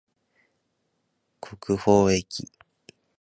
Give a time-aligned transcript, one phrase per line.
[1.39, 2.49] 国縫駅